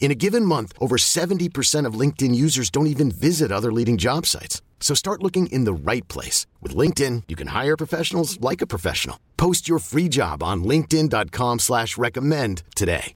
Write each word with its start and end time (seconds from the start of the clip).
In 0.00 0.10
a 0.10 0.14
given 0.14 0.44
month, 0.44 0.72
over 0.80 0.96
70% 0.96 1.84
of 1.84 2.00
LinkedIn 2.00 2.34
users 2.34 2.70
don't 2.70 2.86
even 2.86 3.10
visit 3.10 3.52
other 3.52 3.70
leading 3.70 3.98
job 3.98 4.24
sites. 4.24 4.62
So 4.80 4.94
start 4.94 5.22
looking 5.22 5.48
in 5.48 5.64
the 5.64 5.72
right 5.74 6.06
place. 6.08 6.46
With 6.62 6.74
LinkedIn, 6.74 7.24
you 7.28 7.36
can 7.36 7.48
hire 7.48 7.76
professionals 7.76 8.40
like 8.40 8.62
a 8.62 8.66
professional. 8.66 9.18
Post 9.36 9.68
your 9.68 9.80
free 9.80 10.08
job 10.08 10.42
on 10.42 10.64
linkedin.com 10.64 11.58
slash 11.58 11.98
recommend 11.98 12.62
today. 12.74 13.14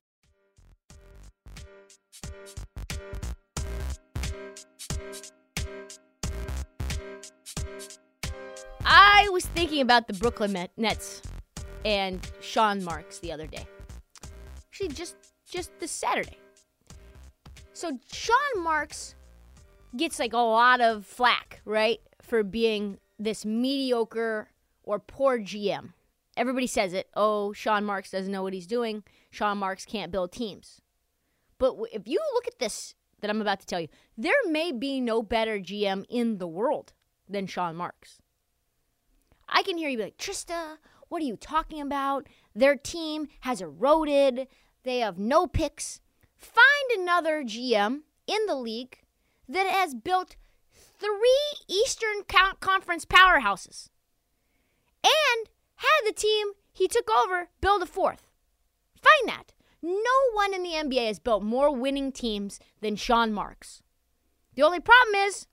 I 8.85 9.29
was 9.31 9.47
thinking 9.47 9.81
about 9.81 10.09
the 10.09 10.15
Brooklyn 10.15 10.67
Nets 10.77 11.23
and 11.85 12.21
Sean 12.41 12.83
Marks 12.83 13.21
the 13.21 13.31
other 13.31 13.47
day. 13.47 13.65
Actually, 14.69 14.89
just 14.89 15.15
just 15.49 15.71
this 15.79 15.93
Saturday. 15.93 16.42
So 17.83 17.99
Sean 18.13 18.63
Marks 18.63 19.17
gets 19.97 20.21
like 20.21 20.33
a 20.33 20.37
lot 20.37 20.81
of 20.81 21.05
flack, 21.05 21.63
right, 21.65 21.99
for 22.21 22.45
being 22.45 23.01
this 23.19 23.45
mediocre 23.45 24.51
or 24.85 25.01
poor 25.01 25.41
GM. 25.41 25.93
Everybody 26.37 26.69
says 26.69 26.93
it. 26.93 27.09
Oh, 27.17 27.53
Sean 27.53 27.85
Marks 27.85 28.13
doesn't 28.13 28.31
know 28.31 28.45
what 28.45 28.53
he's 28.53 28.69
doing. 28.69 29.03
Sean 29.33 29.59
Marks 29.59 29.85
can't 29.85 30.13
build 30.13 30.31
teams. 30.31 30.81
But 31.59 31.75
if 31.93 32.07
you 32.07 32.21
look 32.35 32.47
at 32.47 32.61
this 32.61 32.95
that 33.21 33.31
I'm 33.31 33.41
about 33.41 33.59
to 33.59 33.67
tell 33.67 33.81
you, 33.81 33.89
there 34.17 34.33
may 34.47 34.71
be 34.71 35.01
no 35.01 35.21
better 35.21 35.59
GM 35.59 36.05
in 36.09 36.39
the 36.39 36.47
world 36.47 36.93
than 37.29 37.49
Sean 37.49 37.75
Marks. 37.75 38.21
I 39.49 39.65
can 39.65 39.77
hear 39.77 39.89
you 39.89 39.97
be 39.97 40.05
like, 40.05 40.19
Trista, 40.19 40.77
what 41.09 41.21
are 41.21 41.27
you 41.27 41.37
talking 41.37 41.81
about? 41.81 42.29
Their 42.55 42.77
team 42.77 43.27
has 43.41 43.61
eroded. 43.61 44.47
They 44.85 45.01
have 45.01 45.19
no 45.19 45.49
picks. 45.49 46.01
Find 46.43 47.01
another 47.01 47.45
GM 47.45 48.01
in 48.27 48.47
the 48.47 48.57
league 48.57 48.99
that 49.49 49.67
has 49.69 49.95
built 49.95 50.35
three 50.73 51.57
Eastern 51.69 52.25
Conference 52.61 53.05
powerhouses 53.05 53.89
and 55.05 55.49
had 55.77 56.05
the 56.05 56.13
team 56.13 56.49
he 56.73 56.89
took 56.89 57.09
over 57.11 57.49
build 57.61 57.83
a 57.83 57.87
fourth. 57.87 58.29
Find 59.01 59.29
that. 59.29 59.53
No 59.83 59.93
one 60.33 60.53
in 60.53 60.63
the 60.63 60.71
NBA 60.71 61.07
has 61.07 61.19
built 61.19 61.43
more 61.43 61.75
winning 61.75 62.11
teams 62.13 62.59
than 62.81 62.97
Sean 62.97 63.33
Marks. 63.33 63.83
The 64.55 64.63
only 64.63 64.81
problem 64.81 65.15
is 65.27 65.47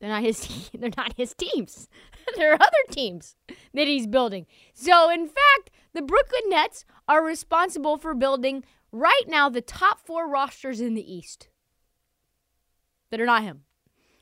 they're 0.00 0.10
not 0.10 0.22
his 0.22 0.70
they're 0.78 0.90
not 0.96 1.14
his 1.16 1.34
teams. 1.34 1.88
there 2.36 2.52
are 2.52 2.62
other 2.62 2.92
teams 2.92 3.34
that 3.74 3.88
he's 3.88 4.06
building. 4.06 4.46
So 4.72 5.10
in 5.10 5.26
fact, 5.26 5.70
the 5.94 6.02
Brooklyn 6.02 6.48
Nets 6.48 6.84
are 7.08 7.24
responsible 7.24 7.96
for 7.96 8.14
building 8.14 8.64
right 8.92 9.24
now 9.26 9.48
the 9.48 9.60
top 9.60 10.00
4 10.04 10.28
rosters 10.28 10.80
in 10.80 10.94
the 10.94 11.14
East 11.14 11.48
that 13.10 13.20
are 13.20 13.26
not 13.26 13.42
him. 13.42 13.62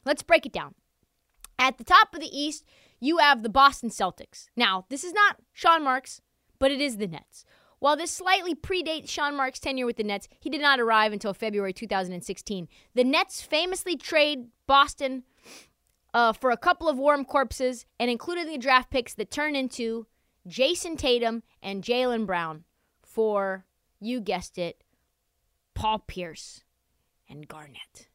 Let's 0.05 0.23
break 0.23 0.47
it 0.47 0.53
down. 0.53 0.75
At 1.59 1.79
the 1.79 1.85
top 1.85 2.15
of 2.15 2.21
the 2.21 2.39
East, 2.39 2.65
you 3.01 3.19
have 3.19 3.43
the 3.43 3.49
Boston 3.49 3.91
Celtics. 3.91 4.49
Now, 4.57 4.87
this 4.89 5.05
is 5.05 5.13
not 5.13 5.41
Sean 5.53 5.83
Marks, 5.83 6.21
but 6.59 6.71
it 6.71 6.81
is 6.81 6.97
the 6.97 7.07
Nets. 7.07 7.45
While 7.79 7.97
this 7.97 8.11
slightly 8.11 8.55
predates 8.55 9.09
Sean 9.09 9.37
Marks' 9.37 9.59
tenure 9.59 9.87
with 9.87 9.97
the 9.97 10.05
Nets, 10.05 10.29
he 10.41 10.49
did 10.49 10.61
not 10.61 10.81
arrive 10.81 11.13
until 11.13 11.35
February 11.35 11.73
2016. 11.73 12.69
The 12.95 13.05
Nets 13.05 13.43
famously 13.43 13.97
trade 13.97 14.47
Boston 14.67 15.25
uh, 16.15 16.33
for 16.33 16.51
a 16.51 16.57
couple 16.57 16.89
of 16.89 16.99
warm 16.99 17.25
corpses 17.25 17.85
and 18.01 18.11
included 18.11 18.49
the 18.49 18.59
draft 18.59 18.91
picks 18.91 19.13
that 19.15 19.31
turned 19.31 19.57
into 19.57 20.07
Jayson 20.47 20.97
Tatum 20.97 21.43
and 21.63 21.83
Jaylen 21.83 22.27
Brown 22.27 22.65
for, 23.03 23.67
you 24.07 24.21
guessed 24.21 24.57
it, 24.57 24.83
Paul 25.75 25.99
Pierce 25.99 26.63
and 27.29 27.49
Garnett. 27.49 28.09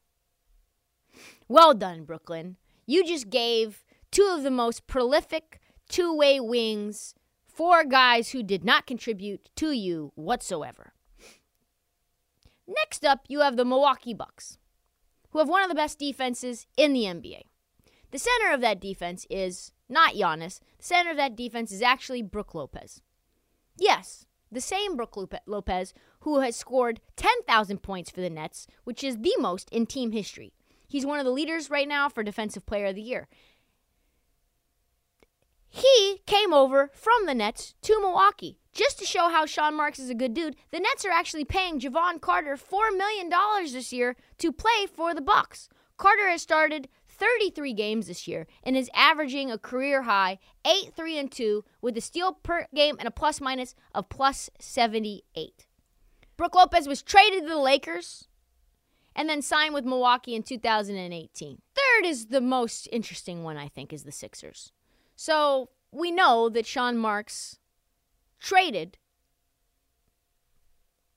Well 1.48 1.74
done, 1.74 2.06
Brooklyn. 2.06 2.58
You 2.86 3.06
just 3.06 3.30
gave 3.30 3.84
two 4.10 4.34
of 4.36 4.44
the 4.44 4.52
most 4.52 4.88
prolific 4.88 5.60
two 5.90 6.16
way 6.16 6.40
wings, 6.40 7.14
four 7.46 7.84
guys 7.84 8.30
who 8.30 8.42
did 8.42 8.64
not 8.64 8.88
contribute 8.88 9.50
to 9.58 9.72
you 9.72 10.14
whatsoever. 10.16 10.94
Next 12.68 13.04
up, 13.06 13.26
you 13.28 13.42
have 13.42 13.58
the 13.58 13.66
Milwaukee 13.66 14.14
Bucks, 14.14 14.58
who 15.32 15.40
have 15.40 15.50
one 15.50 15.62
of 15.62 15.70
the 15.70 15.76
best 15.76 16.00
defenses 16.00 16.66
in 16.78 16.94
the 16.94 17.04
NBA. 17.04 17.42
The 18.12 18.20
center 18.20 18.54
of 18.54 18.62
that 18.62 18.80
defense 18.80 19.26
is 19.30 19.74
not 19.90 20.14
Giannis. 20.14 20.60
The 20.78 20.86
center 20.86 21.12
of 21.12 21.18
that 21.18 21.36
defense 21.36 21.72
is 21.72 21.82
actually 21.82 22.22
Brook 22.22 22.56
Lopez. 22.56 23.02
Yes, 23.78 24.26
the 24.52 24.62
same 24.62 24.96
Brook 24.96 25.18
Lopez 25.46 25.94
who 26.22 26.40
has 26.40 26.56
scored 26.56 27.02
10,000 27.16 27.82
points 27.82 28.10
for 28.10 28.22
the 28.22 28.30
Nets, 28.30 28.68
which 28.84 29.04
is 29.04 29.18
the 29.18 29.34
most 29.40 29.70
in 29.72 29.86
team 29.86 30.12
history. 30.12 30.54
He's 30.88 31.06
one 31.06 31.20
of 31.20 31.26
the 31.26 31.32
leaders 31.32 31.70
right 31.70 31.88
now 31.88 32.10
for 32.10 32.24
Defensive 32.24 32.66
Player 32.66 32.88
of 32.88 32.96
the 32.96 33.02
Year. 33.02 33.28
He 35.70 36.22
came 36.26 36.54
over 36.54 36.92
from 36.94 37.26
the 37.26 37.34
Nets 37.34 37.76
to 37.84 38.00
Milwaukee 38.02 38.60
just 38.74 39.00
to 39.00 39.06
show 39.06 39.30
how 39.30 39.46
Sean 39.46 39.74
Marks 39.74 40.00
is 40.00 40.10
a 40.10 40.16
good 40.16 40.34
dude. 40.34 40.58
The 40.72 40.82
Nets 40.82 41.06
are 41.06 41.12
actually 41.12 41.46
paying 41.46 41.80
Jevon 41.80 42.20
Carter 42.20 42.58
$4 42.58 42.98
million 42.98 43.30
this 43.72 43.94
year 43.94 44.18
to 44.40 44.52
play 44.52 44.86
for 44.94 45.14
the 45.14 45.22
Bucks. 45.22 45.70
Carter 45.98 46.30
has 46.30 46.42
started 46.42 46.90
33 47.22 47.74
games 47.74 48.08
this 48.08 48.28
year 48.28 48.48
and 48.64 48.76
is 48.76 48.90
averaging 48.96 49.52
a 49.52 49.58
career 49.60 50.02
high 50.02 50.40
8 50.66 50.92
3 50.96 51.20
and 51.20 51.32
2 51.32 51.64
with 51.80 51.96
a 51.96 52.02
steal 52.02 52.34
per 52.34 52.66
game 52.74 52.96
and 52.98 53.08
a 53.08 53.12
plus 53.12 53.40
minus 53.40 53.76
of 53.94 54.10
plus 54.10 54.50
78. 54.60 55.68
Brook 56.36 56.56
Lopez 56.56 56.88
was 56.88 57.04
traded 57.04 57.44
to 57.44 57.50
the 57.50 57.58
Lakers 57.60 58.28
and 59.16 59.30
then 59.30 59.44
signed 59.44 59.76
with 59.76 59.86
Milwaukee 59.86 60.34
in 60.34 60.42
2018. 60.42 61.62
Third 61.76 62.08
is 62.08 62.28
the 62.28 62.42
most 62.42 62.88
interesting 62.92 63.44
one, 63.44 63.58
I 63.58 63.68
think, 63.68 63.94
is 63.94 64.04
the 64.04 64.12
Sixers. 64.12 64.72
So 65.16 65.70
we 65.92 66.10
know 66.10 66.50
that 66.50 66.66
Sean 66.66 66.98
Marks 66.98 67.60
traded 68.40 68.98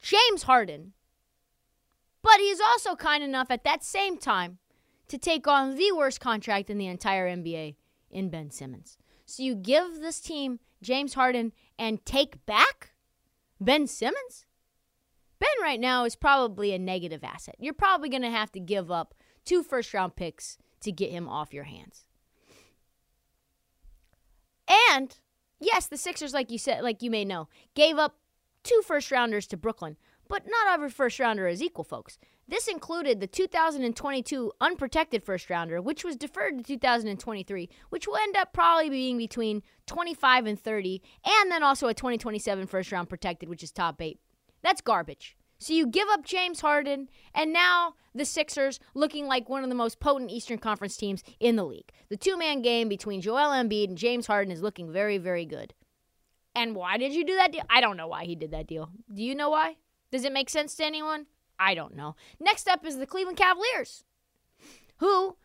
James 0.03 0.42
Harden, 0.42 0.92
but 2.22 2.41
he's 2.41 2.60
also 2.60 2.94
kind 2.94 3.25
enough 3.25 3.50
at 3.50 3.65
that 3.65 3.82
same 3.82 4.19
time 4.19 4.59
to 5.09 5.19
take 5.19 5.47
on 5.47 5.76
the 5.76 5.92
worst 5.92 6.20
contract 6.20 6.70
in 6.70 6.78
the 6.78 6.87
entire 6.87 7.28
NBA 7.28 7.76
in 8.10 8.31
Ben 8.31 8.50
Simmons. 8.50 8.97
So 9.26 9.42
you 9.42 9.54
give 9.54 10.00
this 10.00 10.20
team 10.20 10.60
James 10.82 11.15
Harden 11.15 11.53
and 11.78 12.04
take 12.04 12.45
back 12.47 12.92
Ben 13.60 13.86
Simmons? 13.86 14.47
Ben 15.39 15.48
right 15.62 15.80
now 15.80 16.04
is 16.04 16.16
probably 16.16 16.72
a 16.72 16.78
negative 16.78 17.24
asset. 17.24 17.56
You're 17.59 17.74
probably 17.74 18.09
going 18.09 18.22
to 18.22 18.30
have 18.30 18.53
to 18.53 18.60
give 18.60 18.91
up 18.91 19.15
two 19.45 19.62
first 19.62 19.92
round 19.92 20.16
picks 20.16 20.59
to 20.80 20.92
get 20.92 21.10
him 21.10 21.28
off 21.28 21.53
your 21.53 21.65
hands. 21.65 22.04
And 24.91 25.16
yes, 25.60 25.86
the 25.86 25.97
Sixers, 25.97 26.33
like 26.33 26.50
you 26.50 26.59
said, 26.59 26.83
like 26.83 27.03
you 27.03 27.10
may 27.10 27.24
know, 27.24 27.48
gave 27.74 27.98
up 27.98 28.16
two 28.62 28.80
first 28.86 29.10
rounders 29.10 29.47
to 29.48 29.57
Brooklyn, 29.57 29.97
but 30.28 30.45
not 30.47 30.72
every 30.72 30.91
first 30.91 31.18
rounder 31.18 31.47
is 31.47 31.62
equal, 31.62 31.84
folks. 31.84 32.18
This 32.47 32.69
included 32.69 33.21
the 33.21 33.27
2022 33.27 34.53
unprotected 34.61 35.23
first 35.23 35.49
rounder, 35.49 35.81
which 35.81 36.05
was 36.05 36.17
deferred 36.17 36.59
to 36.59 36.63
2023, 36.63 37.71
which 37.89 38.07
will 38.07 38.17
end 38.17 38.37
up 38.37 38.53
probably 38.53 38.91
being 38.91 39.17
between 39.17 39.63
25 39.87 40.47
and 40.47 40.61
30, 40.61 41.03
and 41.25 41.51
then 41.51 41.63
also 41.63 41.89
a 41.89 41.95
2027 41.95 42.67
first 42.67 42.93
round 42.93 43.09
protected, 43.09 43.49
which 43.49 43.63
is 43.63 43.71
top 43.71 44.01
eight. 44.03 44.19
That's 44.63 44.83
garbage. 44.83 45.37
So 45.59 45.73
you 45.73 45.87
give 45.87 46.09
up 46.11 46.25
James 46.25 46.61
Harden, 46.61 47.09
and 47.35 47.53
now 47.53 47.95
the 48.15 48.27
Sixers 48.27 48.79
looking 48.95 49.27
like 49.27 49.49
one 49.49 49.63
of 49.63 49.71
the 49.71 49.75
most 49.75 49.99
potent 49.99 50.31
Eastern 50.31 50.59
Conference 50.59 50.97
teams 50.97 51.23
in 51.41 51.57
the 51.57 51.65
league. 51.65 51.91
The 52.11 52.19
two 52.19 52.37
man 52.37 52.61
game 52.61 52.89
between 52.89 53.23
Joel 53.23 53.51
Embiid 53.51 53.89
and 53.89 53.97
James 53.97 54.27
Harden 54.27 54.53
is 54.53 54.63
looking 54.63 54.93
very, 54.93 55.17
very 55.17 55.47
good. 55.47 55.73
And 56.55 56.77
why 56.77 56.99
did 56.99 57.15
you 57.15 57.25
do 57.25 57.37
that 57.37 57.53
deal? 57.53 57.65
I 57.71 57.81
don't 57.81 57.97
know 57.97 58.09
why 58.09 58.25
he 58.25 58.37
did 58.37 58.51
that 58.51 58.67
deal. 58.67 58.91
Do 59.13 59.23
you 59.23 59.35
know 59.35 59.51
why? 59.51 59.77
Does 60.13 60.25
it 60.25 60.33
make 60.33 60.51
sense 60.51 60.75
to 60.77 60.85
anyone? 60.85 61.27
I 61.59 61.74
don't 61.74 61.97
know. 61.97 62.16
Next 62.41 62.68
up 62.68 62.84
is 62.84 62.98
the 62.98 63.06
Cleveland 63.06 63.39
Cavaliers, 63.39 64.04
who 64.98 65.36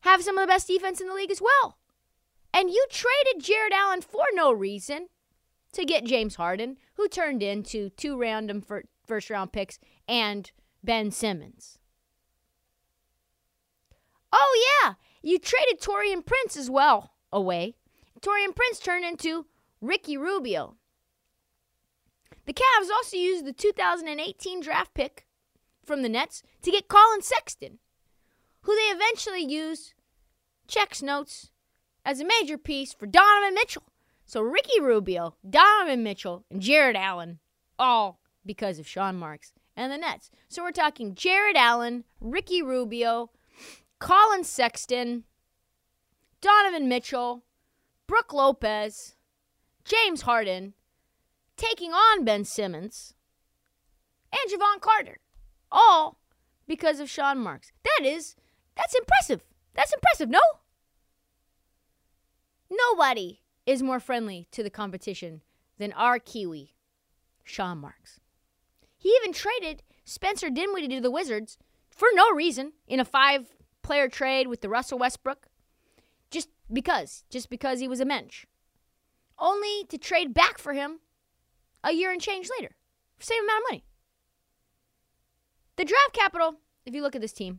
have 0.00 0.22
some 0.22 0.36
of 0.38 0.42
the 0.42 0.52
best 0.52 0.68
defense 0.68 1.00
in 1.00 1.08
the 1.08 1.14
league 1.14 1.30
as 1.30 1.40
well. 1.40 1.78
And 2.54 2.70
you 2.70 2.86
traded 2.90 3.42
Jarrett 3.42 3.72
Allen 3.72 4.02
for 4.02 4.24
no 4.34 4.52
reason 4.52 5.08
to 5.72 5.84
get 5.84 6.04
James 6.04 6.34
Harden, 6.34 6.76
who 6.94 7.08
turned 7.08 7.42
into 7.42 7.90
two 7.90 8.18
random 8.18 8.62
first 9.06 9.30
round 9.30 9.52
picks 9.52 9.78
and 10.06 10.50
Ben 10.84 11.10
Simmons. 11.10 11.78
Oh, 14.32 14.80
yeah, 14.82 14.94
you 15.22 15.38
traded 15.38 15.80
Taurean 15.80 16.24
Prince 16.24 16.56
as 16.56 16.70
well 16.70 17.12
away. 17.32 17.74
Taurean 18.20 18.54
Prince 18.54 18.78
turned 18.78 19.04
into 19.04 19.46
Ricky 19.80 20.16
Rubio. 20.16 20.76
The 22.46 22.54
Cavs 22.54 22.90
also 22.92 23.16
used 23.16 23.44
the 23.44 23.52
2018 23.52 24.60
draft 24.60 24.94
pick 24.94 25.26
from 25.84 26.02
the 26.02 26.08
Nets 26.08 26.42
to 26.62 26.70
get 26.70 26.88
Collin 26.88 27.22
Sexton, 27.22 27.78
who 28.62 28.74
they 28.74 28.94
eventually 28.94 29.44
used 29.44 29.94
checks 30.68 31.02
notes 31.02 31.50
as 32.04 32.20
a 32.20 32.24
major 32.24 32.58
piece 32.58 32.92
for 32.92 33.06
Donovan 33.06 33.54
Mitchell. 33.54 33.84
So 34.24 34.40
Ricky 34.40 34.80
Rubio, 34.80 35.36
Donovan 35.48 36.02
Mitchell, 36.02 36.44
and 36.50 36.60
Jarrett 36.60 36.96
Allen, 36.96 37.38
all 37.78 38.20
because 38.46 38.78
of 38.78 38.88
Sean 38.88 39.16
Marks 39.16 39.52
and 39.76 39.92
the 39.92 39.98
Nets. 39.98 40.30
So 40.48 40.62
we're 40.62 40.72
talking 40.72 41.14
Jarrett 41.14 41.56
Allen, 41.56 42.04
Ricky 42.20 42.62
Rubio, 42.62 43.30
Collin 43.98 44.44
Sexton, 44.44 45.24
Donovan 46.40 46.88
Mitchell, 46.88 47.44
Brook 48.06 48.32
Lopez, 48.32 49.14
James 49.84 50.22
Harden, 50.22 50.74
taking 51.56 51.92
on 51.92 52.24
Ben 52.24 52.44
Simmons, 52.44 53.14
and 54.32 54.50
Jevon 54.50 54.80
Carter. 54.80 55.18
All 55.72 56.18
because 56.68 57.00
of 57.00 57.10
Sean 57.10 57.38
Marks. 57.38 57.72
That 57.82 58.06
is, 58.06 58.36
that's 58.76 58.94
impressive. 58.94 59.42
That's 59.74 59.92
impressive, 59.92 60.28
no? 60.28 60.40
Nobody 62.70 63.40
is 63.66 63.82
more 63.82 63.98
friendly 63.98 64.46
to 64.52 64.62
the 64.62 64.70
competition 64.70 65.40
than 65.78 65.92
our 65.94 66.18
Kiwi, 66.18 66.74
Sean 67.42 67.78
Marks. 67.78 68.20
He 68.96 69.08
even 69.20 69.32
traded 69.32 69.82
Spencer 70.04 70.50
Dinwiddie 70.50 70.88
to 70.88 71.00
the 71.00 71.10
Wizards 71.10 71.58
for 71.90 72.08
no 72.12 72.30
reason 72.30 72.72
in 72.86 73.00
a 73.00 73.04
five 73.04 73.48
player 73.82 74.08
trade 74.08 74.46
with 74.46 74.60
the 74.60 74.68
Russell 74.68 74.98
Westbrook. 74.98 75.48
Just 76.30 76.48
because. 76.72 77.24
Just 77.30 77.50
because 77.50 77.80
he 77.80 77.88
was 77.88 78.00
a 78.00 78.04
mensch. 78.04 78.46
Only 79.38 79.84
to 79.88 79.98
trade 79.98 80.32
back 80.34 80.58
for 80.58 80.72
him 80.72 81.00
a 81.82 81.92
year 81.92 82.12
and 82.12 82.20
change 82.20 82.48
later 82.58 82.76
same 83.22 83.42
amount 83.44 83.62
of 83.62 83.70
money. 83.70 83.84
The 85.82 85.86
draft 85.86 86.12
capital, 86.12 86.60
if 86.86 86.94
you 86.94 87.02
look 87.02 87.16
at 87.16 87.20
this 87.20 87.32
team, 87.32 87.58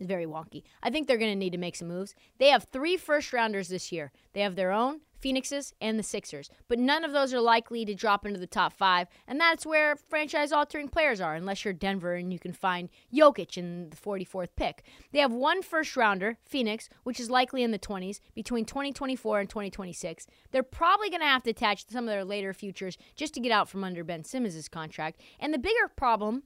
is 0.00 0.08
very 0.08 0.26
wonky. 0.26 0.64
I 0.82 0.90
think 0.90 1.06
they're 1.06 1.18
going 1.18 1.30
to 1.30 1.38
need 1.38 1.52
to 1.52 1.56
make 1.56 1.76
some 1.76 1.86
moves. 1.86 2.16
They 2.38 2.48
have 2.48 2.64
three 2.64 2.96
first 2.96 3.32
rounders 3.32 3.68
this 3.68 3.92
year. 3.92 4.10
They 4.32 4.40
have 4.40 4.56
their 4.56 4.72
own, 4.72 5.02
Phoenixes, 5.20 5.72
and 5.80 5.96
the 5.96 6.02
Sixers. 6.02 6.50
But 6.66 6.80
none 6.80 7.04
of 7.04 7.12
those 7.12 7.32
are 7.32 7.40
likely 7.40 7.84
to 7.84 7.94
drop 7.94 8.26
into 8.26 8.40
the 8.40 8.46
top 8.48 8.72
five, 8.72 9.06
and 9.28 9.38
that's 9.38 9.64
where 9.64 9.94
franchise 9.94 10.50
altering 10.50 10.88
players 10.88 11.20
are, 11.20 11.36
unless 11.36 11.64
you're 11.64 11.72
Denver 11.72 12.14
and 12.16 12.32
you 12.32 12.40
can 12.40 12.52
find 12.52 12.88
Jokic 13.14 13.56
in 13.56 13.90
the 13.90 13.96
44th 13.96 14.56
pick. 14.56 14.82
They 15.12 15.20
have 15.20 15.32
one 15.32 15.62
first 15.62 15.96
rounder, 15.96 16.38
Phoenix, 16.44 16.88
which 17.04 17.20
is 17.20 17.30
likely 17.30 17.62
in 17.62 17.70
the 17.70 17.78
20s, 17.78 18.18
between 18.34 18.64
2024 18.64 19.38
and 19.38 19.48
2026. 19.48 20.26
They're 20.50 20.64
probably 20.64 21.08
going 21.08 21.20
to 21.20 21.26
have 21.26 21.44
to 21.44 21.50
attach 21.50 21.88
some 21.88 22.08
of 22.08 22.10
their 22.10 22.24
later 22.24 22.52
futures 22.52 22.98
just 23.14 23.32
to 23.34 23.40
get 23.40 23.52
out 23.52 23.68
from 23.68 23.84
under 23.84 24.02
Ben 24.02 24.24
Simmons' 24.24 24.68
contract. 24.68 25.20
And 25.38 25.54
the 25.54 25.58
bigger 25.58 25.88
problem, 25.94 26.42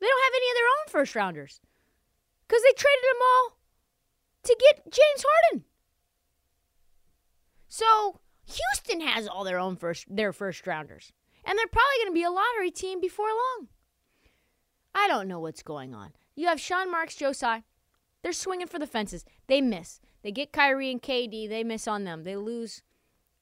they 0.00 0.06
don't 0.06 0.24
have 0.24 0.32
any 0.36 0.50
of 0.50 0.56
their 0.56 0.66
own 0.66 0.88
first 0.88 1.14
rounders 1.14 1.60
because 2.46 2.62
they 2.62 2.72
traded 2.72 3.04
them 3.04 3.22
all 3.22 3.58
to 4.42 4.56
get 4.58 4.84
James 4.84 5.24
Harden. 5.24 5.64
So 7.68 8.20
Houston 8.46 9.00
has 9.06 9.28
all 9.28 9.44
their 9.44 9.58
own 9.58 9.76
first 9.76 10.04
their 10.08 10.32
first 10.32 10.66
rounders. 10.66 11.12
And 11.44 11.58
they're 11.58 11.66
probably 11.66 11.96
going 11.98 12.12
to 12.12 12.18
be 12.18 12.24
a 12.24 12.30
lottery 12.30 12.70
team 12.70 13.00
before 13.00 13.28
long. 13.28 13.68
I 14.94 15.08
don't 15.08 15.28
know 15.28 15.40
what's 15.40 15.62
going 15.62 15.94
on. 15.94 16.12
You 16.34 16.48
have 16.48 16.60
Sean 16.60 16.90
Marks, 16.90 17.14
Joe 17.14 17.32
Tsai. 17.32 17.62
They're 18.22 18.32
swinging 18.32 18.66
for 18.66 18.78
the 18.78 18.86
fences. 18.86 19.24
They 19.46 19.60
miss. 19.60 20.00
They 20.22 20.32
get 20.32 20.52
Kyrie 20.52 20.90
and 20.90 21.00
KD. 21.00 21.48
They 21.48 21.64
miss 21.64 21.88
on 21.88 22.04
them. 22.04 22.24
They 22.24 22.36
lose. 22.36 22.82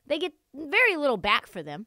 They 0.06 0.18
get 0.18 0.32
very 0.54 0.96
little 0.96 1.16
back 1.16 1.46
for 1.46 1.62
them. 1.62 1.86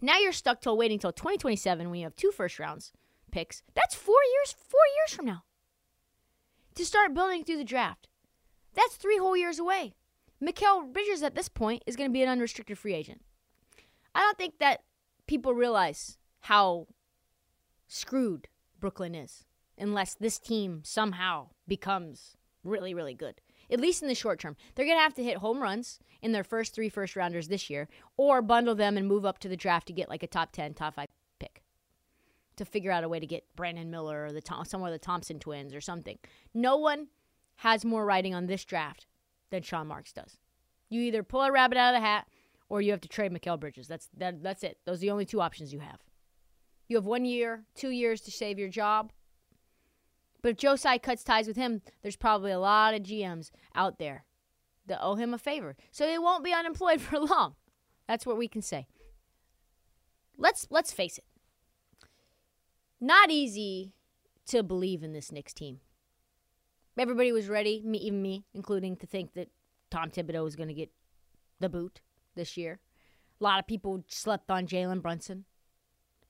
Now 0.00 0.18
you're 0.18 0.32
stuck 0.32 0.60
till 0.60 0.76
waiting 0.76 0.98
till 0.98 1.12
2027 1.12 1.88
when 1.88 2.00
you 2.00 2.04
have 2.04 2.16
two 2.16 2.30
first 2.30 2.58
rounds 2.58 2.92
picks. 3.30 3.62
That's 3.74 3.94
four 3.94 4.20
years. 4.34 4.54
Four 4.68 4.80
years 4.96 5.14
from 5.14 5.26
now 5.26 5.44
to 6.76 6.84
start 6.84 7.14
building 7.14 7.42
through 7.42 7.56
the 7.56 7.64
draft. 7.64 8.08
That's 8.74 8.96
three 8.96 9.18
whole 9.18 9.36
years 9.36 9.58
away. 9.58 9.94
Mikal 10.42 10.92
Bridges 10.92 11.22
at 11.22 11.34
this 11.34 11.48
point 11.48 11.82
is 11.86 11.96
going 11.96 12.08
to 12.08 12.12
be 12.12 12.22
an 12.22 12.28
unrestricted 12.28 12.78
free 12.78 12.94
agent. 12.94 13.22
I 14.14 14.20
don't 14.20 14.38
think 14.38 14.58
that 14.60 14.82
people 15.26 15.54
realize 15.54 16.18
how 16.40 16.86
screwed 17.88 18.48
Brooklyn 18.78 19.14
is 19.14 19.44
unless 19.78 20.14
this 20.14 20.38
team 20.38 20.82
somehow 20.84 21.48
becomes 21.66 22.36
really, 22.62 22.92
really 22.94 23.14
good. 23.14 23.40
At 23.70 23.80
least 23.80 24.02
in 24.02 24.08
the 24.08 24.14
short 24.14 24.38
term. 24.38 24.56
They're 24.74 24.84
going 24.84 24.98
to 24.98 25.02
have 25.02 25.14
to 25.14 25.24
hit 25.24 25.38
home 25.38 25.60
runs 25.60 25.98
in 26.22 26.32
their 26.32 26.44
first 26.44 26.74
three 26.74 26.88
first 26.88 27.16
rounders 27.16 27.48
this 27.48 27.68
year 27.68 27.88
or 28.16 28.42
bundle 28.42 28.74
them 28.74 28.96
and 28.96 29.08
move 29.08 29.24
up 29.24 29.38
to 29.40 29.48
the 29.48 29.56
draft 29.56 29.86
to 29.88 29.92
get 29.92 30.08
like 30.08 30.22
a 30.22 30.28
top 30.28 30.52
10, 30.52 30.74
top 30.74 30.94
5 30.94 31.06
pick 31.06 31.15
to 32.56 32.64
figure 32.64 32.90
out 32.90 33.04
a 33.04 33.08
way 33.08 33.20
to 33.20 33.26
get 33.26 33.44
Brandon 33.54 33.90
Miller 33.90 34.24
or 34.24 34.32
the 34.32 34.40
Tom, 34.40 34.64
some 34.64 34.82
of 34.82 34.90
the 34.90 34.98
Thompson 34.98 35.38
twins 35.38 35.74
or 35.74 35.80
something. 35.80 36.18
No 36.54 36.76
one 36.76 37.08
has 37.56 37.84
more 37.84 38.04
writing 38.04 38.34
on 38.34 38.46
this 38.46 38.64
draft 38.64 39.06
than 39.50 39.62
Sean 39.62 39.86
Marks 39.86 40.12
does. 40.12 40.38
You 40.88 41.00
either 41.02 41.22
pull 41.22 41.42
a 41.42 41.52
rabbit 41.52 41.78
out 41.78 41.94
of 41.94 42.00
the 42.00 42.06
hat 42.06 42.26
or 42.68 42.80
you 42.80 42.90
have 42.90 43.00
to 43.02 43.08
trade 43.08 43.32
Mikal 43.32 43.58
Bridges. 43.58 43.88
That's 43.88 44.08
that, 44.16 44.42
that's 44.42 44.62
it. 44.62 44.78
Those 44.84 44.98
are 44.98 45.00
the 45.00 45.10
only 45.10 45.24
two 45.24 45.40
options 45.40 45.72
you 45.72 45.80
have. 45.80 46.02
You 46.88 46.96
have 46.96 47.06
one 47.06 47.24
year, 47.24 47.64
two 47.74 47.90
years 47.90 48.20
to 48.22 48.30
save 48.30 48.58
your 48.58 48.68
job. 48.68 49.12
But 50.42 50.50
if 50.50 50.56
Joe 50.58 50.76
Tsai 50.76 50.98
cuts 50.98 51.24
ties 51.24 51.48
with 51.48 51.56
him, 51.56 51.82
there's 52.02 52.16
probably 52.16 52.52
a 52.52 52.58
lot 52.58 52.94
of 52.94 53.02
GMs 53.02 53.50
out 53.74 53.98
there 53.98 54.24
that 54.86 55.02
owe 55.02 55.16
him 55.16 55.34
a 55.34 55.38
favor. 55.38 55.76
So 55.90 56.08
he 56.08 56.18
won't 56.18 56.44
be 56.44 56.52
unemployed 56.52 57.00
for 57.02 57.18
long. 57.18 57.56
That's 58.06 58.24
what 58.24 58.38
we 58.38 58.48
can 58.48 58.62
say. 58.62 58.86
Let's 60.38 60.66
let's 60.70 60.92
face 60.92 61.18
it. 61.18 61.24
Not 63.00 63.30
easy 63.30 63.92
to 64.46 64.62
believe 64.62 65.02
in 65.02 65.12
this 65.12 65.30
Knicks 65.30 65.52
team. 65.52 65.80
Everybody 66.98 67.32
was 67.32 67.48
ready, 67.48 67.82
me, 67.84 67.98
even 67.98 68.22
me, 68.22 68.44
including 68.54 68.96
to 68.96 69.06
think 69.06 69.34
that 69.34 69.48
Tom 69.90 70.10
Thibodeau 70.10 70.44
was 70.44 70.56
going 70.56 70.68
to 70.68 70.74
get 70.74 70.90
the 71.60 71.68
boot 71.68 72.00
this 72.34 72.56
year. 72.56 72.80
A 73.40 73.44
lot 73.44 73.58
of 73.58 73.66
people 73.66 74.04
slept 74.08 74.50
on 74.50 74.66
Jalen 74.66 75.02
Brunson. 75.02 75.44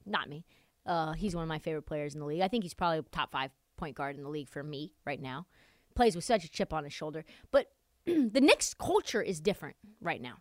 Not 0.05 0.29
me. 0.29 0.45
Uh, 0.85 1.13
he's 1.13 1.35
one 1.35 1.43
of 1.43 1.49
my 1.49 1.59
favorite 1.59 1.87
players 1.87 2.15
in 2.15 2.21
the 2.21 2.27
league. 2.27 2.41
I 2.41 2.49
think 2.49 2.65
he's 2.65 2.75
probably 2.75 3.03
top 3.13 3.31
five 3.31 3.51
point 3.77 3.97
guard 3.97 4.17
in 4.17 4.23
the 4.23 4.29
league 4.29 4.49
for 4.49 4.63
me 4.63 4.93
right 5.05 5.21
now. 5.21 5.47
Plays 5.95 6.17
with 6.17 6.25
such 6.25 6.45
a 6.45 6.49
chip 6.49 6.73
on 6.73 6.85
his 6.85 6.93
shoulder. 6.93 7.25
But 7.51 7.71
the 8.07 8.41
Knicks 8.41 8.75
culture 8.75 9.23
is 9.23 9.41
different 9.41 9.77
right 10.01 10.21
now. 10.21 10.39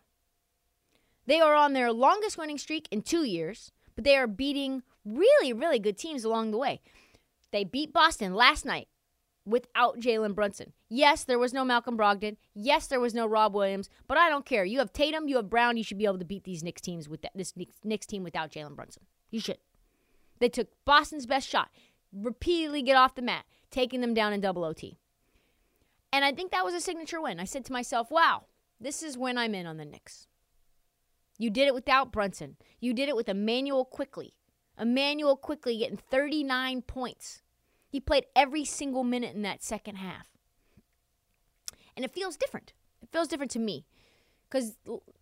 They 1.26 1.40
are 1.40 1.54
on 1.54 1.72
their 1.72 1.92
longest 1.92 2.38
winning 2.38 2.58
streak 2.58 2.88
in 2.90 3.02
two 3.02 3.24
years, 3.24 3.72
but 3.96 4.04
they 4.04 4.16
are 4.16 4.28
beating 4.28 4.82
really, 5.04 5.52
really 5.52 5.80
good 5.80 5.98
teams 5.98 6.24
along 6.24 6.52
the 6.52 6.58
way. 6.58 6.80
They 7.50 7.64
beat 7.64 7.92
Boston 7.92 8.34
last 8.34 8.64
night 8.64 8.88
without 9.44 9.98
Jalen 9.98 10.34
Brunson. 10.34 10.72
Yes, 10.88 11.24
there 11.24 11.38
was 11.38 11.54
no 11.54 11.64
Malcolm 11.64 11.96
Brogdon. 11.96 12.36
Yes, 12.54 12.86
there 12.86 13.00
was 13.00 13.14
no 13.14 13.26
Rob 13.26 13.54
Williams, 13.54 13.88
but 14.06 14.18
I 14.18 14.28
don't 14.28 14.44
care. 14.44 14.64
You 14.64 14.80
have 14.80 14.92
Tatum, 14.92 15.28
you 15.28 15.36
have 15.36 15.48
Brown. 15.48 15.76
You 15.76 15.84
should 15.84 15.98
be 15.98 16.04
able 16.04 16.18
to 16.18 16.24
beat 16.24 16.44
these 16.44 16.62
Knicks 16.62 16.82
teams 16.82 17.08
with 17.08 17.22
that, 17.22 17.32
this 17.34 17.54
Knicks 17.82 18.06
team 18.06 18.22
without 18.22 18.50
Jalen 18.50 18.76
Brunson. 18.76 19.04
You 19.30 19.40
should. 19.40 19.58
They 20.38 20.48
took 20.48 20.68
Boston's 20.84 21.26
best 21.26 21.48
shot, 21.48 21.70
repeatedly 22.12 22.82
get 22.82 22.96
off 22.96 23.14
the 23.14 23.22
mat, 23.22 23.44
taking 23.70 24.00
them 24.00 24.14
down 24.14 24.32
in 24.32 24.40
double 24.40 24.64
OT. 24.64 24.98
And 26.12 26.24
I 26.24 26.32
think 26.32 26.50
that 26.50 26.64
was 26.64 26.74
a 26.74 26.80
signature 26.80 27.20
win. 27.20 27.40
I 27.40 27.44
said 27.44 27.64
to 27.66 27.72
myself, 27.72 28.10
wow, 28.10 28.44
this 28.80 29.02
is 29.02 29.16
when 29.16 29.38
I'm 29.38 29.54
in 29.54 29.66
on 29.66 29.76
the 29.76 29.84
Knicks. 29.84 30.26
You 31.38 31.50
did 31.50 31.68
it 31.68 31.74
without 31.74 32.12
Brunson. 32.12 32.56
You 32.80 32.94
did 32.94 33.08
it 33.08 33.16
with 33.16 33.28
Immanuel 33.28 33.84
Quickley. 33.84 34.34
Immanuel 34.78 35.36
Quickley 35.36 35.78
getting 35.78 35.96
39 35.96 36.82
points. 36.82 37.42
He 37.88 38.00
played 38.00 38.26
every 38.34 38.64
single 38.64 39.04
minute 39.04 39.34
in 39.34 39.42
that 39.42 39.62
second 39.62 39.96
half. 39.96 40.26
And 41.96 42.04
it 42.04 42.12
feels 42.12 42.36
different. 42.36 42.72
It 43.02 43.08
feels 43.10 43.28
different 43.28 43.52
to 43.52 43.58
me. 43.58 43.86
Because 44.48 44.76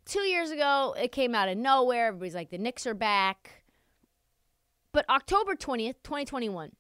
two 0.05 0.21
years 0.21 0.51
ago, 0.51 0.95
it 0.99 1.13
came 1.13 1.35
out 1.35 1.49
of 1.49 1.57
nowhere. 1.57 2.09
Everybody's 2.09 2.35
like, 2.35 2.51
the 2.51 2.59
Knicks 2.59 2.87
are 2.87 2.95
back. 2.95 3.65
But 4.93 5.09
October 5.09 5.55
20th, 5.55 5.97
2021, 6.05 6.73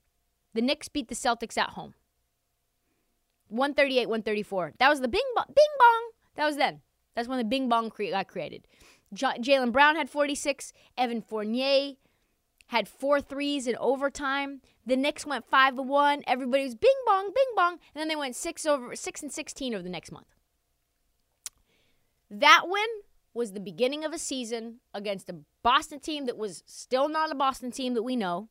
the 0.53 0.63
Knicks 0.63 0.89
beat 0.89 1.09
the 1.09 1.15
Celtics 1.15 1.59
at 1.59 1.71
home. 1.71 1.95
138 3.49 4.09
134. 4.09 4.75
That 4.79 4.89
was 4.89 5.01
the 5.01 5.09
bing 5.09 5.23
bong. 5.35 5.47
Bing 5.49 5.65
bong. 5.79 6.11
That 6.37 6.47
was 6.47 6.57
then. 6.57 6.81
That's 7.15 7.29
when 7.29 7.39
the 7.39 7.45
Bing 7.45 7.69
Bong 7.69 7.91
cre- 7.91 8.11
got 8.11 8.29
created. 8.29 8.67
J- 9.15 9.39
Jaylen 9.39 9.73
Brown 9.73 9.97
had 9.97 10.11
46. 10.11 10.73
Evan 10.99 11.23
Fournier 11.23 11.95
had 12.69 12.89
four 12.89 13.21
threes 13.21 13.67
in 13.67 13.77
overtime. 13.77 14.61
The 14.87 14.97
Knicks 14.97 15.27
went 15.27 15.49
five 15.49 15.77
to 15.77 15.83
one. 15.83 16.23
Everybody 16.27 16.65
was 16.65 16.75
Bing 16.75 16.91
Bong, 17.07 17.27
Bing 17.35 17.55
Bong, 17.57 17.73
and 17.73 18.01
then 18.01 18.09
they 18.09 18.17
went 18.17 18.37
six 18.37 18.67
over 18.67 18.95
six 18.97 19.23
and 19.23 19.33
16 19.33 19.75
over 19.75 19.83
the 19.83 19.89
next 19.89 20.13
month. 20.13 20.27
That 22.31 22.65
win 22.67 22.87
was 23.33 23.53
the 23.53 23.61
beginning 23.61 24.05
of 24.05 24.13
a 24.13 24.19
season 24.19 24.77
against 24.93 25.31
a 25.31 25.37
Boston 25.63 26.01
team 26.01 26.27
that 26.27 26.37
was 26.37 26.63
still 26.67 27.09
not 27.09 27.31
a 27.31 27.35
Boston 27.35 27.71
team 27.71 27.95
that 27.95 28.03
we 28.03 28.17
know, 28.17 28.49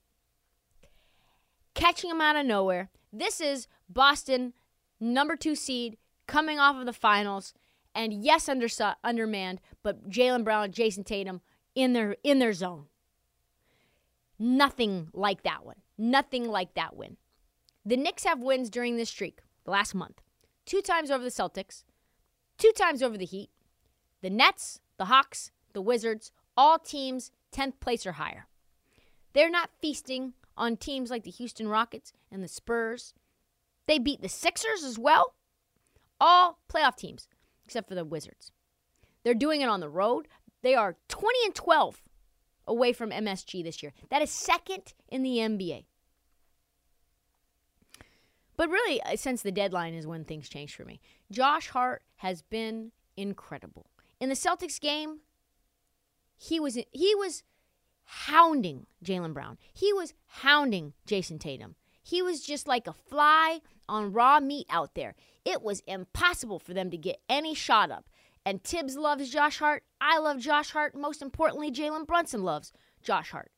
catching 1.73 2.09
them 2.09 2.21
out 2.21 2.35
of 2.35 2.45
nowhere. 2.45 2.89
This 3.11 3.39
is 3.39 3.67
Boston, 3.89 4.53
number 4.99 5.35
two 5.35 5.55
seed, 5.55 5.97
coming 6.27 6.59
off 6.59 6.75
of 6.77 6.85
the 6.85 6.93
finals, 6.93 7.53
and 7.95 8.13
yes, 8.13 8.49
under 8.49 8.67
undermanned, 9.03 9.61
but 9.83 10.09
Jaylen 10.09 10.43
Brown, 10.43 10.71
Jayson 10.71 11.03
Tatum 11.03 11.41
in 11.75 11.93
their 11.93 12.15
in 12.23 12.39
their 12.39 12.53
zone. 12.53 12.85
Nothing 14.39 15.09
like 15.13 15.43
that 15.43 15.65
one. 15.65 15.77
Nothing 15.97 16.47
like 16.47 16.73
that 16.73 16.95
win. 16.95 17.17
The 17.85 17.97
Knicks 17.97 18.23
have 18.23 18.41
wins 18.41 18.69
during 18.69 18.95
this 18.97 19.09
streak, 19.09 19.39
the 19.65 19.71
last 19.71 19.93
month. 19.93 20.21
Two 20.65 20.81
times 20.81 21.11
over 21.11 21.23
the 21.23 21.29
Celtics, 21.29 21.83
two 22.57 22.71
times 22.75 23.03
over 23.03 23.17
the 23.17 23.25
Heat, 23.25 23.49
the 24.21 24.29
Nets, 24.29 24.79
the 24.97 25.05
Hawks, 25.05 25.51
the 25.73 25.81
Wizards, 25.81 26.31
all 26.55 26.79
teams 26.79 27.31
10th 27.51 27.79
place 27.79 28.05
or 28.05 28.13
higher. 28.13 28.47
They're 29.33 29.49
not 29.49 29.69
feasting 29.81 30.33
on 30.55 30.77
teams 30.77 31.09
like 31.09 31.23
the 31.23 31.31
Houston 31.31 31.67
Rockets 31.67 32.13
and 32.31 32.43
the 32.43 32.47
Spurs. 32.47 33.13
They 33.87 33.99
beat 33.99 34.21
the 34.21 34.29
Sixers 34.29 34.83
as 34.83 34.97
well. 34.97 35.33
All 36.21 36.59
playoff 36.71 36.95
teams, 36.95 37.27
except 37.65 37.89
for 37.89 37.95
the 37.95 38.05
Wizards. 38.05 38.51
They're 39.23 39.33
doing 39.33 39.61
it 39.61 39.69
on 39.69 39.79
the 39.79 39.89
road. 39.89 40.27
They 40.61 40.75
are 40.75 40.97
20 41.07 41.37
and 41.45 41.55
12 41.55 42.01
away 42.67 42.93
from 42.93 43.11
MSG 43.11 43.63
this 43.63 43.83
year. 43.83 43.93
That 44.09 44.21
is 44.21 44.29
second 44.29 44.93
in 45.09 45.23
the 45.23 45.37
NBA. 45.37 45.85
But 48.55 48.69
really, 48.69 49.01
uh, 49.01 49.15
since 49.15 49.41
the 49.41 49.51
deadline 49.51 49.93
is 49.93 50.05
when 50.05 50.25
things 50.25 50.47
change 50.47 50.75
for 50.75 50.85
me, 50.85 51.01
Josh 51.31 51.69
Hart 51.69 52.03
has 52.17 52.41
been 52.41 52.91
incredible. 53.17 53.87
In 54.19 54.29
the 54.29 54.35
Celtics 54.35 54.79
game, 54.79 55.19
he 56.37 56.59
was 56.59 56.77
he 56.91 57.15
was 57.15 57.43
hounding 58.05 58.85
Jaylen 59.03 59.33
Brown. 59.33 59.57
He 59.73 59.91
was 59.91 60.13
hounding 60.27 60.93
Jayson 61.05 61.39
Tatum. 61.39 61.75
He 62.03 62.21
was 62.21 62.41
just 62.41 62.67
like 62.67 62.85
a 62.85 62.93
fly 62.93 63.61
on 63.87 64.13
raw 64.13 64.39
meat 64.39 64.67
out 64.69 64.93
there. 64.93 65.15
It 65.45 65.61
was 65.61 65.81
impossible 65.87 66.59
for 66.59 66.73
them 66.73 66.89
to 66.91 66.97
get 66.97 67.21
any 67.29 67.55
shot 67.55 67.91
up. 67.91 68.05
And 68.45 68.63
Thibs 68.63 68.97
loves 68.97 69.29
Josh 69.29 69.59
Hart. 69.59 69.83
I 70.01 70.19
love 70.19 70.39
Josh 70.39 70.71
Hart. 70.71 70.95
Most 70.95 71.21
importantly, 71.21 71.71
Jalen 71.71 72.05
Brunson 72.05 72.43
loves 72.43 72.73
Josh 73.01 73.31
Hart. 73.31 73.51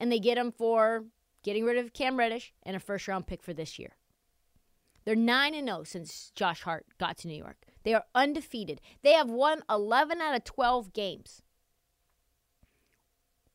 And 0.00 0.10
they 0.10 0.18
get 0.18 0.38
him 0.38 0.52
for 0.52 1.04
getting 1.42 1.64
rid 1.64 1.76
of 1.76 1.92
Cam 1.92 2.18
Reddish 2.18 2.52
and 2.62 2.74
a 2.74 2.80
first 2.80 3.06
round 3.06 3.26
pick 3.26 3.42
for 3.42 3.52
this 3.52 3.78
year. 3.78 3.96
They're 5.04 5.14
9 5.14 5.54
and 5.54 5.68
0 5.68 5.84
since 5.84 6.32
Josh 6.34 6.62
Hart 6.62 6.86
got 6.98 7.18
to 7.18 7.28
New 7.28 7.36
York. 7.36 7.58
They 7.82 7.92
are 7.92 8.04
undefeated. 8.14 8.80
They 9.02 9.12
have 9.12 9.28
won 9.28 9.62
11 9.68 10.20
out 10.20 10.34
of 10.34 10.44
12 10.44 10.92
games. 10.94 11.42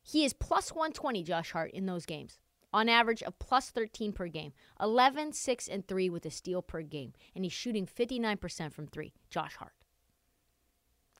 He 0.02 0.24
is 0.24 0.32
plus 0.32 0.70
120, 0.70 1.22
Josh 1.24 1.50
Hart, 1.50 1.72
in 1.72 1.86
those 1.86 2.06
games. 2.06 2.38
On 2.72 2.88
average 2.88 3.22
of 3.24 3.38
plus 3.40 3.70
13 3.70 4.12
per 4.12 4.28
game. 4.28 4.52
11, 4.80 5.32
6, 5.32 5.68
and 5.68 5.86
3 5.86 6.08
with 6.08 6.24
a 6.24 6.30
steal 6.30 6.62
per 6.62 6.82
game. 6.82 7.12
And 7.34 7.44
he's 7.44 7.52
shooting 7.52 7.86
59% 7.86 8.72
from 8.72 8.86
3. 8.86 9.12
Josh 9.28 9.56
Hart. 9.56 9.72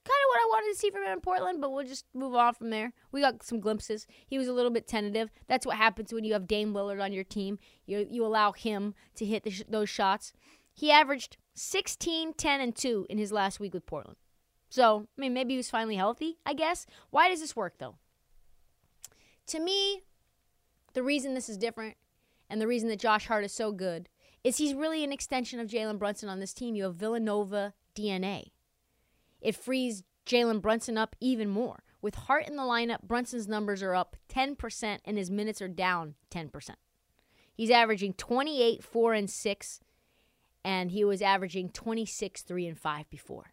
Kind 0.03 0.17
of 0.25 0.29
what 0.29 0.41
I 0.41 0.49
wanted 0.49 0.73
to 0.73 0.79
see 0.79 0.91
from 0.91 1.03
him 1.03 1.13
in 1.13 1.21
Portland, 1.21 1.61
but 1.61 1.73
we'll 1.73 1.87
just 1.87 2.07
move 2.15 2.35
on 2.35 2.55
from 2.55 2.71
there. 2.71 2.93
We 3.13 3.21
got 3.21 3.43
some 3.43 3.61
glimpses. 3.61 4.07
He 4.27 4.39
was 4.39 4.49
a 4.49 4.53
little 4.53 4.71
bit 4.71 4.89
tentative. 4.89 5.31
That's 5.47 5.67
what 5.67 5.77
happens 5.77 6.13
when 6.13 6.25
you 6.25 6.33
have 6.33 6.47
Dame 6.47 6.73
Lillard 6.73 7.03
on 7.03 7.13
your 7.13 7.25
team. 7.25 7.59
You, 7.85 8.07
you 8.09 8.25
allow 8.25 8.53
him 8.53 8.95
to 9.17 9.27
hit 9.27 9.43
sh- 9.53 9.63
those 9.69 9.91
shots. 9.91 10.33
He 10.73 10.91
averaged 10.91 11.37
16, 11.55 12.33
10, 12.33 12.61
and 12.61 12.75
2 12.75 13.07
in 13.11 13.19
his 13.19 13.31
last 13.31 13.61
week 13.61 13.75
with 13.75 13.85
Portland. 13.85 14.17
So, 14.71 15.07
I 15.19 15.21
mean, 15.21 15.35
maybe 15.35 15.53
he 15.53 15.59
was 15.59 15.69
finally 15.69 15.97
healthy, 15.97 16.39
I 16.47 16.55
guess. 16.55 16.87
Why 17.11 17.29
does 17.29 17.41
this 17.41 17.55
work, 17.55 17.75
though? 17.79 17.97
To 19.49 19.61
me, 19.61 20.05
the 20.95 21.03
reason 21.03 21.35
this 21.35 21.49
is 21.49 21.59
different 21.59 21.97
and 22.49 22.61
the 22.61 22.67
reason 22.67 22.89
that 22.89 23.01
Josh 23.01 23.27
Hart 23.27 23.45
is 23.45 23.53
so 23.53 23.73
good 23.73 24.09
is 24.43 24.57
he's 24.57 24.75
really 24.75 25.05
an 25.05 25.13
extension 25.13 25.61
of 25.61 25.69
Jalen 25.69 25.99
Brunson 25.99 26.29
on 26.29 26.41
this 26.41 26.55
team. 26.55 26.75
You 26.75 26.85
have 26.85 26.95
Villanova 26.95 27.75
DNA. 27.95 28.51
It 29.41 29.57
frees 29.57 30.03
Jalen 30.27 30.61
Brunson 30.61 30.99
up 30.99 31.17
even 31.21 31.49
more. 31.49 31.83
With 32.03 32.15
Hart 32.15 32.49
in 32.49 32.57
the 32.57 32.63
lineup, 32.63 33.03
Brunson's 33.03 33.49
numbers 33.49 33.83
are 33.83 33.95
up 33.95 34.17
10% 34.29 34.99
and 35.05 35.19
his 35.19 35.31
minutes 35.31 35.61
are 35.61 35.69
down 35.69 36.15
10%. 36.31 36.71
He's 37.55 37.71
averaging 37.71 38.15
28, 38.15 38.83
4, 38.83 39.15
and 39.15 39.31
6 39.31 39.81
and 40.65 40.91
he 40.91 41.05
was 41.05 41.23
averaging 41.23 41.71
26, 41.71 42.43
3, 42.43 42.67
and 42.67 42.79
5 42.79 43.11
before. 43.11 43.53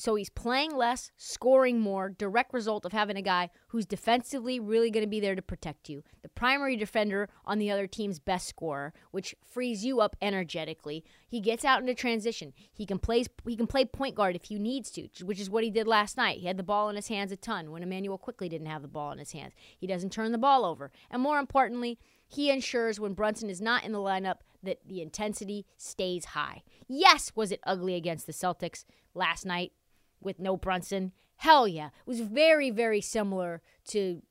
So 0.00 0.14
he's 0.14 0.30
playing 0.30 0.74
less, 0.74 1.10
scoring 1.18 1.78
more, 1.78 2.08
direct 2.08 2.54
result 2.54 2.86
of 2.86 2.92
having 2.92 3.18
a 3.18 3.22
guy 3.22 3.50
who's 3.68 3.84
defensively 3.84 4.58
really 4.58 4.90
going 4.90 5.04
to 5.04 5.10
be 5.10 5.20
there 5.20 5.34
to 5.34 5.42
protect 5.42 5.90
you. 5.90 6.02
The 6.22 6.30
primary 6.30 6.74
defender 6.74 7.28
on 7.44 7.58
the 7.58 7.70
other 7.70 7.86
team's 7.86 8.18
best 8.18 8.48
scorer, 8.48 8.94
which 9.10 9.34
frees 9.44 9.84
you 9.84 10.00
up 10.00 10.16
energetically. 10.22 11.04
He 11.28 11.38
gets 11.38 11.66
out 11.66 11.82
into 11.82 11.92
transition. 11.92 12.54
He 12.72 12.86
can 12.86 12.98
play 12.98 13.26
he 13.46 13.56
can 13.56 13.66
play 13.66 13.84
point 13.84 14.14
guard 14.14 14.36
if 14.36 14.44
he 14.44 14.58
needs 14.58 14.90
to, 14.92 15.06
which 15.22 15.38
is 15.38 15.50
what 15.50 15.64
he 15.64 15.70
did 15.70 15.86
last 15.86 16.16
night. 16.16 16.38
He 16.38 16.46
had 16.46 16.56
the 16.56 16.62
ball 16.62 16.88
in 16.88 16.96
his 16.96 17.08
hands 17.08 17.30
a 17.30 17.36
ton 17.36 17.70
when 17.70 17.82
Immanuel 17.82 18.16
Quickley 18.16 18.48
didn't 18.48 18.68
have 18.68 18.80
the 18.80 18.88
ball 18.88 19.12
in 19.12 19.18
his 19.18 19.32
hands. 19.32 19.52
He 19.76 19.86
doesn't 19.86 20.14
turn 20.14 20.32
the 20.32 20.38
ball 20.38 20.64
over. 20.64 20.90
And 21.10 21.20
more 21.20 21.38
importantly, 21.38 21.98
he 22.26 22.50
ensures 22.50 22.98
when 22.98 23.12
Brunson 23.12 23.50
is 23.50 23.60
not 23.60 23.84
in 23.84 23.92
the 23.92 23.98
lineup 23.98 24.36
that 24.62 24.78
the 24.86 25.02
intensity 25.02 25.66
stays 25.76 26.24
high. 26.24 26.62
Yes, 26.88 27.32
was 27.34 27.52
it 27.52 27.60
ugly 27.64 27.96
against 27.96 28.26
the 28.26 28.32
Celtics 28.32 28.86
last 29.12 29.44
night 29.44 29.72
with 30.20 30.38
no 30.38 30.56
Brunson? 30.56 31.12
Hell 31.36 31.66
yeah. 31.66 31.86
It 31.86 32.06
was 32.06 32.20
very, 32.20 32.70
very 32.70 33.00
similar 33.00 33.62
to 33.88 34.22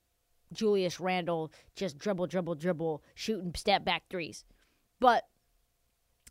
Julius 0.53 0.99
Randle 0.99 1.51
just 1.75 1.97
dribble, 1.97 2.27
dribble, 2.27 2.55
dribble, 2.55 3.03
shooting 3.13 3.53
step 3.55 3.83
back 3.83 4.03
threes. 4.09 4.45
But 4.99 5.25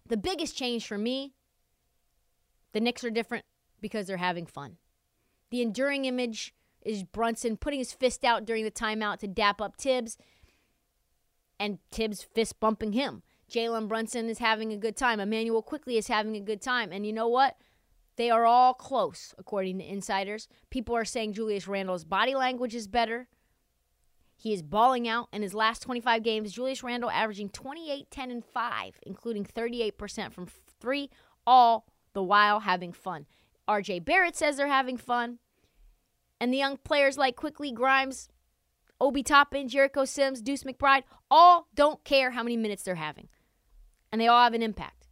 the 0.06 0.16
biggest 0.16 0.56
change 0.56 0.86
for 0.86 0.98
me, 0.98 1.34
the 2.72 2.80
Knicks 2.80 3.04
are 3.04 3.10
different 3.10 3.44
because 3.80 4.06
they're 4.06 4.16
having 4.16 4.46
fun. 4.46 4.76
The 5.50 5.62
enduring 5.62 6.04
image 6.04 6.54
is 6.82 7.04
Brunson 7.04 7.56
putting 7.56 7.78
his 7.78 7.92
fist 7.92 8.24
out 8.24 8.44
during 8.44 8.64
the 8.64 8.70
timeout 8.70 9.18
to 9.18 9.28
dap 9.28 9.60
up 9.60 9.76
Thibs 9.76 10.16
and 11.58 11.78
Thibs 11.90 12.22
fist 12.22 12.60
bumping 12.60 12.92
him. 12.92 13.22
Jalen 13.50 13.88
Brunson 13.88 14.28
is 14.28 14.38
having 14.38 14.72
a 14.72 14.76
good 14.76 14.96
time. 14.96 15.20
Immanuel 15.20 15.62
Quickley 15.62 15.96
is 15.96 16.08
having 16.08 16.36
a 16.36 16.40
good 16.40 16.60
time. 16.60 16.92
And 16.92 17.06
you 17.06 17.12
know 17.12 17.28
what? 17.28 17.56
They 18.18 18.30
are 18.30 18.44
all 18.44 18.74
close, 18.74 19.32
according 19.38 19.78
to 19.78 19.88
insiders. 19.88 20.48
People 20.70 20.96
are 20.96 21.04
saying 21.04 21.34
Julius 21.34 21.68
Randle's 21.68 22.04
body 22.04 22.34
language 22.34 22.74
is 22.74 22.88
better. 22.88 23.28
He 24.36 24.52
is 24.52 24.60
balling 24.60 25.06
out 25.06 25.28
in 25.32 25.40
his 25.40 25.54
last 25.54 25.82
25 25.82 26.24
games. 26.24 26.52
Julius 26.52 26.82
Randle 26.82 27.10
averaging 27.10 27.48
28, 27.48 28.10
10, 28.10 28.30
and 28.32 28.44
5, 28.44 28.98
including 29.06 29.44
38% 29.44 30.32
from 30.32 30.48
three, 30.80 31.10
all 31.46 31.86
the 32.12 32.22
while 32.22 32.60
having 32.60 32.92
fun. 32.92 33.24
RJ 33.68 34.04
Barrett 34.04 34.34
says 34.34 34.56
they're 34.56 34.66
having 34.66 34.96
fun. 34.96 35.38
And 36.40 36.52
the 36.52 36.58
young 36.58 36.76
players 36.76 37.18
like 37.18 37.36
Quickley 37.36 37.70
Grimes, 37.70 38.28
Obi 39.00 39.22
Toppin, 39.22 39.68
Jericho 39.68 40.04
Sims, 40.04 40.42
Deuce 40.42 40.64
McBride 40.64 41.04
all 41.30 41.68
don't 41.76 42.02
care 42.02 42.32
how 42.32 42.42
many 42.42 42.56
minutes 42.56 42.82
they're 42.82 42.96
having 42.96 43.28
and 44.10 44.20
they 44.20 44.26
all 44.26 44.42
have 44.42 44.54
an 44.54 44.62
impact. 44.62 45.06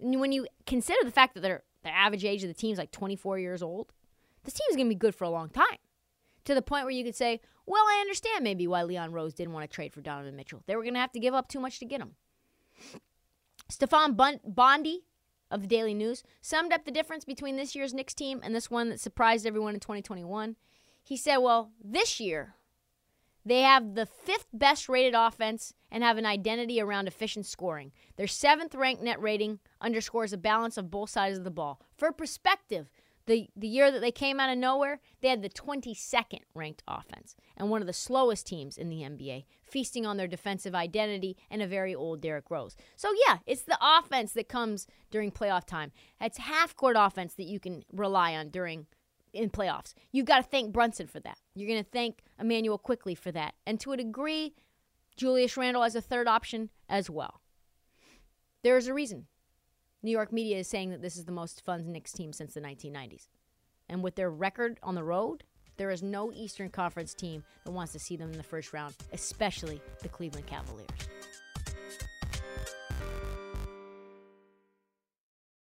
And 0.00 0.20
when 0.20 0.30
you 0.30 0.46
consider 0.64 1.00
the 1.04 1.10
fact 1.10 1.34
that 1.34 1.40
their 1.40 1.64
the 1.88 1.96
average 1.96 2.24
age 2.24 2.42
of 2.42 2.48
the 2.48 2.54
team 2.54 2.72
is 2.72 2.78
like 2.78 2.90
24 2.90 3.38
years 3.38 3.62
old, 3.62 3.92
this 4.44 4.54
team 4.54 4.66
is 4.70 4.76
going 4.76 4.86
to 4.88 4.94
be 4.94 4.98
good 4.98 5.14
for 5.14 5.24
a 5.24 5.30
long 5.30 5.48
time. 5.48 5.78
To 6.44 6.54
the 6.54 6.62
point 6.62 6.84
where 6.84 6.92
you 6.92 7.04
could 7.04 7.16
say, 7.16 7.40
well, 7.66 7.82
I 7.82 7.98
understand 8.00 8.44
maybe 8.44 8.66
why 8.66 8.82
Leon 8.82 9.12
Rose 9.12 9.34
didn't 9.34 9.52
want 9.52 9.68
to 9.68 9.74
trade 9.74 9.92
for 9.92 10.00
Donovan 10.00 10.36
Mitchell. 10.36 10.62
They 10.66 10.76
were 10.76 10.82
going 10.82 10.94
to 10.94 11.00
have 11.00 11.12
to 11.12 11.20
give 11.20 11.34
up 11.34 11.48
too 11.48 11.60
much 11.60 11.78
to 11.80 11.84
get 11.84 12.00
him. 12.00 12.12
Stefan 13.68 14.14
Bondy 14.14 15.04
of 15.50 15.62
the 15.62 15.68
Daily 15.68 15.92
News 15.92 16.22
summed 16.40 16.72
up 16.72 16.84
the 16.84 16.90
difference 16.90 17.24
between 17.24 17.56
this 17.56 17.74
year's 17.74 17.92
Knicks 17.92 18.14
team 18.14 18.40
and 18.42 18.54
this 18.54 18.70
one 18.70 18.88
that 18.88 19.00
surprised 19.00 19.46
everyone 19.46 19.74
in 19.74 19.80
2021. 19.80 20.56
He 21.02 21.16
said, 21.16 21.38
well, 21.38 21.72
this 21.82 22.20
year, 22.20 22.54
they 23.48 23.62
have 23.62 23.94
the 23.94 24.06
fifth 24.06 24.48
best 24.52 24.88
rated 24.88 25.14
offense 25.14 25.74
and 25.90 26.04
have 26.04 26.18
an 26.18 26.26
identity 26.26 26.80
around 26.80 27.08
efficient 27.08 27.46
scoring. 27.46 27.92
Their 28.16 28.26
seventh 28.26 28.74
ranked 28.74 29.02
net 29.02 29.20
rating 29.20 29.58
underscores 29.80 30.32
a 30.32 30.38
balance 30.38 30.76
of 30.76 30.90
both 30.90 31.10
sides 31.10 31.38
of 31.38 31.44
the 31.44 31.50
ball. 31.50 31.80
For 31.96 32.12
perspective, 32.12 32.88
The 33.28 33.50
the 33.54 33.68
year 33.68 33.90
that 33.90 34.00
they 34.00 34.10
came 34.10 34.40
out 34.40 34.50
of 34.50 34.56
nowhere, 34.56 35.00
they 35.20 35.28
had 35.28 35.42
the 35.42 35.50
22nd 35.50 36.40
ranked 36.54 36.82
offense 36.88 37.36
and 37.58 37.68
one 37.68 37.82
of 37.82 37.86
the 37.86 37.92
slowest 37.92 38.46
teams 38.46 38.78
in 38.78 38.88
the 38.88 39.02
NBA, 39.02 39.44
feasting 39.62 40.06
on 40.06 40.16
their 40.16 40.26
defensive 40.26 40.74
identity 40.74 41.36
and 41.50 41.60
a 41.60 41.66
very 41.66 41.94
old 41.94 42.22
Derrick 42.22 42.50
Rose. 42.50 42.74
So 42.96 43.08
yeah, 43.26 43.38
it's 43.44 43.64
the 43.64 43.78
offense 43.82 44.32
that 44.32 44.48
comes 44.48 44.86
during 45.10 45.30
playoff 45.30 45.66
time. 45.66 45.92
It's 46.20 46.38
half 46.38 46.74
court 46.74 46.96
offense 46.98 47.34
that 47.34 47.46
you 47.52 47.60
can 47.60 47.84
rely 47.92 48.34
on 48.34 48.48
during 48.48 48.86
in 49.38 49.50
playoffs. 49.50 49.94
You've 50.12 50.26
got 50.26 50.38
to 50.38 50.42
thank 50.42 50.72
Brunson 50.72 51.06
for 51.06 51.20
that. 51.20 51.38
You're 51.54 51.68
going 51.68 51.82
to 51.82 51.90
thank 51.90 52.22
Immanuel 52.40 52.78
Quickley 52.78 53.14
for 53.14 53.32
that. 53.32 53.54
And 53.66 53.78
to 53.80 53.92
a 53.92 53.96
degree, 53.96 54.54
Julius 55.16 55.56
Randle 55.56 55.84
as 55.84 55.94
a 55.94 56.00
third 56.00 56.28
option 56.28 56.70
as 56.88 57.08
well. 57.08 57.40
There 58.62 58.76
is 58.76 58.88
a 58.88 58.94
reason 58.94 59.26
New 60.02 60.10
York 60.10 60.32
media 60.32 60.58
is 60.58 60.68
saying 60.68 60.90
that 60.90 61.02
this 61.02 61.16
is 61.16 61.24
the 61.24 61.32
most 61.32 61.64
fun 61.64 61.90
Knicks 61.92 62.12
team 62.12 62.32
since 62.32 62.54
the 62.54 62.60
1990s. 62.60 63.28
And 63.88 64.02
with 64.02 64.16
their 64.16 64.30
record 64.30 64.78
on 64.82 64.94
the 64.94 65.02
road, 65.02 65.44
there 65.76 65.90
is 65.90 66.02
no 66.02 66.32
Eastern 66.32 66.68
Conference 66.68 67.14
team 67.14 67.44
that 67.64 67.70
wants 67.70 67.92
to 67.92 67.98
see 67.98 68.16
them 68.16 68.30
in 68.30 68.36
the 68.36 68.42
first 68.42 68.72
round, 68.72 68.94
especially 69.12 69.80
the 70.02 70.08
Cleveland 70.08 70.46
Cavaliers. 70.46 70.88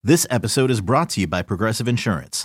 This 0.04 0.26
episode 0.30 0.70
is 0.70 0.80
brought 0.80 1.10
to 1.10 1.20
you 1.20 1.28
by 1.28 1.42
Progressive 1.42 1.86
Insurance. 1.86 2.44